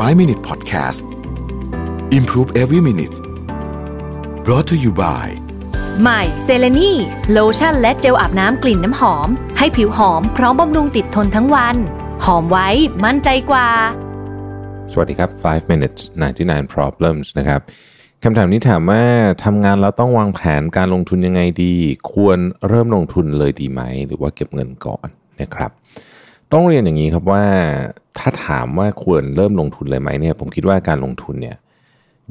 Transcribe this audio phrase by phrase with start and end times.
[0.00, 1.04] 5 Minute Podcast
[2.18, 3.16] Improve Every Minute
[4.44, 5.26] brought to you by
[6.00, 6.92] ใหม่เซเลนี
[7.32, 9.28] โลชั่นและเจลอาบน้ำกลิ่นน้ำหอม
[9.58, 11.76] ให้ผิวหอมพร้อมบำรุงติดทนทั้งวัน
[12.24, 12.68] หอมไว้
[13.04, 13.68] มั่นใจกว่า
[14.92, 16.00] สวัสดีครับ 5 minutes
[16.38, 17.60] 99 problems นะครับ
[18.22, 19.02] คำถามนี้ถามว่า
[19.44, 21.74] ทำงานแล้วต้องวางแผนการลงทุนยังไงดี
[22.12, 22.38] ควร
[22.68, 25.08] เริ่มลงทุนเลยดีไหม หรือว่าเก็บเงินก่อน
[25.40, 25.70] นะครับ
[26.52, 27.44] ต้องเรียนอย่างนี้ครับว่า
[28.18, 31.56] ถ้าถามว่าควรเริ่มลงทุนเลยไหมเนี่ยผมคิดว่าการลงทุนเนี่ย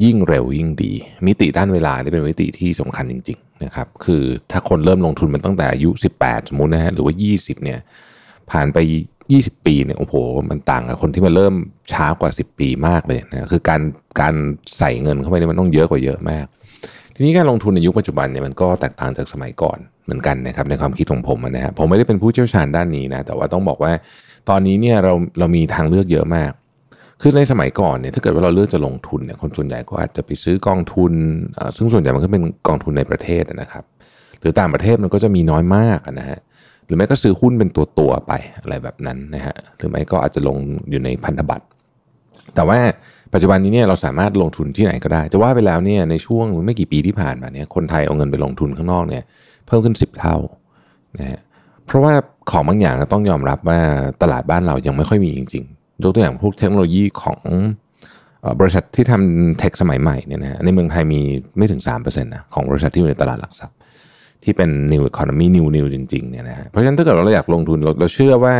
[0.03, 0.91] ยิ่งเร็วยิ่งดี
[1.26, 5.89] มิติด้านเวลานี่เป็นมิติที่สำคัญจริงๆนะครับคือถ้าคนเริ่มลงทุนมันตั้งแต่อายุ
[6.22, 7.80] 18 สมมุตินะฮะหรือว่า 20เนี่ย
[8.52, 8.77] ผ่านไป
[9.23, 10.16] 20 ปีเนี่ยโอ้โห
[10.49, 11.53] มันต่างกับคนที่มาเริ่ม
[11.91, 13.81] ช้ากว่า 10 ปีมากเลยนะคือการ
[14.22, 14.36] การ
[14.77, 16.45] ใส่เงินเข้าไปเนี่ยมันต้องเยอะกว่าเยอะมาก
[17.16, 23.91] ทีนี้การลงทุนในยุคปัจจุบันเนี่ยมันก็แตกต่างจากสมัยก่อนเหมือนกันนะครับในความคิดของผมนะฮะผมไม่ได้เป็นผู้เชี่ยวชาญด้านนี้นะแต่ว่าต้องบอกว่า
[24.50, 26.52] ตอนนี้เนี่ยเราเรามีทางเลือกเยอะมาก
[27.22, 31.14] คือในสมัยก่อนเนี่ยถ้าเกิดว่าเราเลือกจะลงทุนเนี่ยคนส่วนใหญ่ก็อาจจะไปซื้อกองทุน
[31.78, 33.84] ซึ่งส่วนใหญ่มันก็เป็นกองทุนในประเทศนะครับ
[34.42, 36.39] หรือต่างประเทศมันก็จะมีน้อยมากนะฮะ
[36.86, 38.31] หรือไม่ก็ซื้อหุ้นเป็นตัวตัวไป
[38.62, 40.58] อะไรแบบนั้นนะฮะหรือไม่ก็อาจจะลง
[40.89, 41.66] อยู่ในพันธบัตร
[42.56, 42.80] แต่ว่า
[43.34, 49.23] ปัจจุบันนี้เนี่ยเราสามารถลงทุนที่ไหนก็ได้ จะว่าไปแล้วเนี่ยในช่วงไม่กี่ปีที่ผ่านมาเนี่ยคนไทยเอาเงินไปลงทุนข้างนอกเนี่ย
[49.67, 50.38] เพิ่มขึ้น 10 เท่า
[51.17, 51.39] นะฮะ
[51.92, 52.14] เพราะว่า
[52.52, 53.80] ของบางอย่างต้องยอมรับว่า
[54.22, 57.39] ตลาดบ้านเรายังไม่ค่อยมีจริงๆยกตัวอย่างพวกเทคโนโลยีของ
[58.59, 61.22] บริษัทที่ทำเทคสมัยใหม่เนี่ยนะฮะในเมืองไทยมี
[61.58, 63.78] ไม่ถึง3%นะของบริษัทที่อยู่ในตลาดหลักทรัพย์
[64.44, 68.56] ที่เป็น new economy new new จริงๆเนี่ยนะฮะเพราะฉะนั้นถ้าเกิดเราอยากลงทุนเราเราเชื่อว่า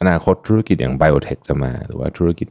[0.00, 2.48] อนาคตธุรกิจอย่าง biotech จะมาหรือว่าธุรกิจ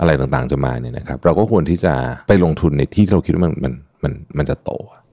[0.00, 1.94] อะไรต่างๆจะมาเนี่ยนะครับ เราก็ควรที่จะ
[2.28, 4.70] ไปลงทุนในที่ที่เราคิดว่ามันมันมันมันจะโต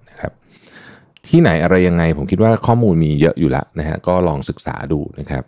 [0.09, 0.31] นะครับ
[1.29, 5.43] ที่ไหนอะไรยังไง ผมคิดว่าข้อมูลมีเยอะอยู่แล้วนะฮะก็ลองศึกษาดูนะครับ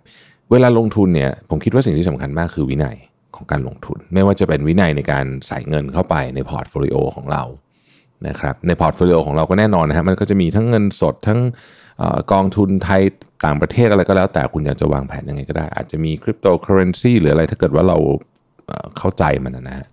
[0.51, 2.97] เวลาลงทุนเนี่ยผมคิดว่าสิ่งที่สำคัญมากคือวินัย
[3.35, 7.43] ของการลงทุน ไม่ว่าจะเป็นวินัยในการใส่เงินเข้าไปใน portfolio ของเรา
[8.27, 11.39] นะครับใน portfolio ของเราก็แน่นอนนะฮะมันก็จะมีทั้งเงินสดทั้ง
[12.01, 13.01] อกองทุนไทย
[13.45, 17.97] ต่างประเทศอะไรก็แล้ว แต่คุณอยากจะวางแผนยังไงก็ได้ อาจจะมีคริปโตเคอเรนซีหรืออะไรถ้าเกิดว่าเรา
[18.97, 19.87] เข้าใจมันนะฮะ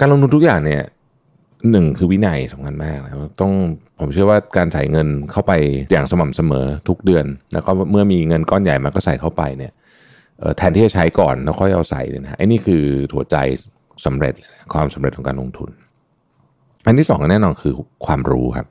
[0.00, 0.82] การลงทุนทุกอย่างเนี่ย
[1.70, 3.52] หนึ่งคือวินัยสำคัญมากนะต้อง
[4.00, 5.52] ผมเชื่อว่าการใส่เงินเข้าไป
[5.92, 9.72] อย่างสม่ำเสมอทุกเดือน แล้วก็เมื่อมีเงินก้อนใหญ่มาก็ใส่เข้าไปเนี่ย
[10.56, 12.82] แทนที่จะใช้ก่อนแล้วค่อยเอาใส่เนี่ยนะฮะไอ้นี่คือ
[13.14, 13.36] หัวใจ
[14.06, 14.34] สำเร็จ
[14.72, 15.70] ความสำเร็จของการลงทุน
[16.86, 17.74] อันที่สองแน่นอนคือ
[18.06, 18.66] ความรู้ครับ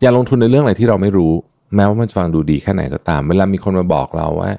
[0.00, 1.32] อย่าลงทุนในเรื่องอะไรที่เราไม่รู้
[1.74, 4.52] แม้ว่ามันจะฟังดูดีแค่ไหนก็ตาม เวลามีคนมาบอกเราว่า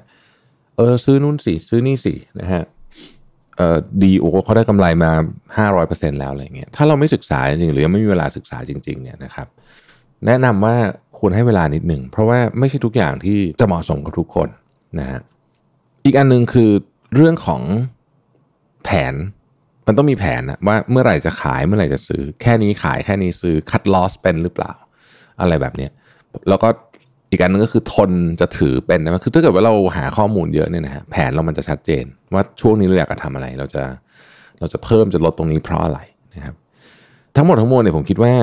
[0.76, 2.62] เออซื้อนู่นสิซื้อนี่สินะฮะ
[3.56, 5.10] เออดีโอ้เขาได้กำไรมา
[5.56, 9.46] ห้าร้อยเปอร์เซ็นแล้วอะไรเงี้ยถ้าเราไม่ศึกษาจริงหรือยังไม่มีเวลาศึกษาจริง ๆ เนี่ยนะครับ
[10.26, 10.76] แนะนำว่า
[11.18, 14.48] ควรให้เวลานิดหนึ่ง เพราะว่าไม่ใช่ทุกอย่างที่จะเหมาะสมกับทุกคน
[15.00, 15.20] นะฮะ
[16.04, 16.70] อีกอันหนึ่งคือ
[17.14, 17.62] เรื่องของ
[18.84, 19.14] แผน
[19.86, 24.72] มันต้องมีแผนนะว่าเมื่อไหร่จะขายเมื่อไหร่จะซื้อ แค่นี้ขายแค่นี้ซื้อคัดลอสเป็นหรือเปล่า
[25.40, 25.90] อะไรแบบเนี้ย
[26.48, 26.68] แล้วก็
[27.30, 28.10] อีกอันหนึงก็คือทน
[28.40, 32.04] จะถือเป็นนะคือถ้าเกิดว่าเราหาข้อมูลเยอะเนี่ยนะฮะแผนเรามันจะชัดเจน
[32.34, 33.82] ว่าช่วงนี้เราอยากจะทำอะไร เราจะ
[34.58, 36.00] เราจะเพิ่มจะลดตรงนี้เพราะอะไร
[36.34, 36.54] นะครับ
[37.36, 38.34] ทั้งหมดทั้งมวลเนี่ยผมคิดว่า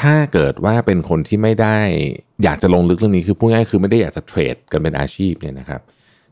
[0.00, 1.78] ถ้าเกิดว่าเป็นคนที่ไม่ได้
[2.44, 5.80] อยากจะลงลึกเรื่องนี้คือพูดง่ายคือไม่ได้อยากจะเทรดกันเป็นอาชีพเนี่ยนะครับ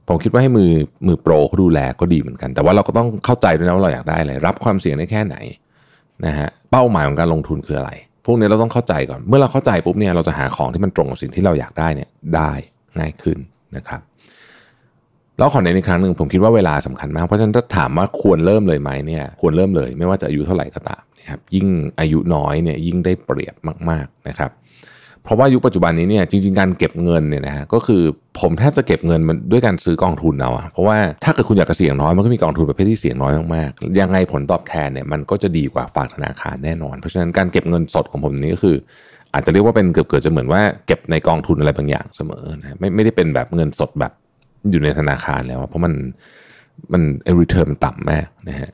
[0.09, 0.71] ผมคิดว่าให้มือ
[1.07, 5.37] มือโปรเขาดูแลก็ดีเหมือนกัน แต่ว่าเราก็ต้องเข้าใจด้วยนะว่าเราอยากได้อะไรรับความเสี่ยงได้แค่ไหน
[6.27, 7.91] นะฮะเป้าหมายของการลงทุนคืออะไร
[8.27, 12.53] พวกนี้เราต้องเข้าใจก่อน เมื่อเราเข้าใจปุ๊บเนี่ยเราจะหาของที่มันตรงกับสิ่งที่เราอยากได้เนี่ยได้
[12.99, 13.39] ง่ายขึ้น
[13.77, 14.01] นะครับ
[15.39, 21.67] แล้วขอเน้นอีกครั้งหนึ่งผมคิดว่าเวลาสำคัญมาก เพราะฉะนั้นถ้าถามว่าควรเริ่มเลยไหมเนี่ยควรเริ่มเลย ไม่ว่าจะอายุเท่าไหร่ก็ตามนะครับยิ่ง
[22.01, 23.55] อายุน้อยเนี่ยยิ่งได้เปรียบ
[23.91, 24.51] มากๆนะครับ
[25.31, 28.03] ราะว่ายุคปัจจุบันนี้เนี่ยจริง ๆ การเก็บเงินเนี่ยนะฮะก็คือ
[28.41, 38.77] ผมแทบจะเก็บเงินมันด้วยการซื้อกองทุนเอาอะเพราะว่าถ้าเกิดคุณอยากจะเสี่ยงน้อยมันก็มีกองทุนประเภทที่เสี่ยงน้อยมากๆยังไงผลตอบแทนเนี่ยมันก็จะดีกว่าฝากธนาคารแน่นอน เพราะฉะนั้นการเก็บเงินสดของผมนี้ก็คือ
[39.35, 44.13] อาจจะเรียกว่าเป็นเกือบเกือบจะเหมือนว่าเก็บในกองทุนอะไรบางอย่างเสมอนะไม่ไม่ได้เป็นแบบเงินสดแบบ
[44.71, 45.95] อยู่ในธนาคารแล้วเพราะมัน
[46.93, 48.71] มันเอ่อ return มันต่ำมากนะฮะ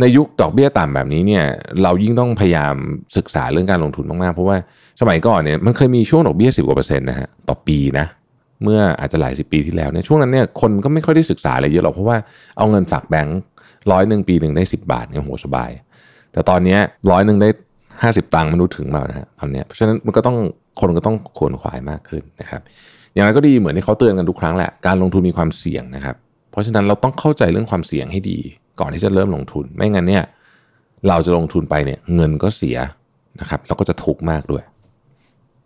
[0.00, 1.44] ในยุคดอกเบี้ยต่ำแบบนี้เนี่ย
[1.82, 2.74] เรายิ่งต้องพยายาม
[3.16, 4.56] ศึกษาเรื่องการลงทุนมากๆ เพราะว่า
[5.00, 8.06] สมัยก่อนเนี่ยมันเคยมีช่วงดอกเบี้ยสิบกว่าเปอร์เซ็นต์นะฮะต่อปีนะ
[8.62, 12.16] เมื่ออาจจะหลายสิบปีที่แล้วเนี่ยช่วงนั้นเนี่ยคนก็ไม่ค่อยได้ศึกษาอะไรเยอะหรอกเพราะว่า
[12.58, 13.38] เอาเงินฝากแบงค์
[13.90, 15.70] ร้อยหนึ่งปีหนึ่งได้สิบาทเนี่ยโหสบาย
[16.32, 16.78] แต่ตอนนี้
[17.10, 17.48] ร้อยหนึ่งได้
[18.02, 20.36] ห้าสิบตังค์มันรู้ถึงมานะฮะตอนเนี้ยเพราะฉะนั้นมันก็ต้อง
[20.80, 22.60] คนก็ต้องขวนขวายมากขึ้นนะครับ
[23.14, 26.16] อย่างไรก็ดีเหมือนที่เขาเตือนกันทุกครั้งแหละการลงทุนมีความเสี่ยงนะครับ
[26.50, 28.38] เพราะฉะนั้นเราต้องเข้าใจเรื่องความเสี่ยงให้ดี
[28.80, 30.24] ก่อนที่จะเริ่มลงทุน ไม่งั้นเนี่ย
[31.08, 32.78] เราจะลงทุนไปเนี่ยเงินก็เสีย
[33.40, 34.62] นะครับแล้วก็จะทุกข์มากด้วย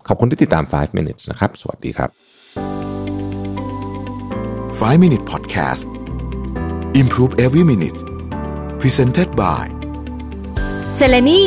[0.08, 2.10] ขอบคุณที่ติดตาม 5 minutes นะครับ สวัสดีครับ
[4.80, 5.86] 5 Minute Podcast
[7.00, 7.98] Improve Every Minute
[8.80, 9.64] Presented by
[10.94, 11.42] เซเลนี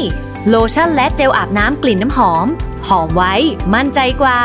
[0.49, 2.47] โลชั่นและเจลอาบน้ำกลิ่นน้ำหอม
[2.87, 3.33] หอมไว้
[3.73, 4.39] มั่นใจกว่า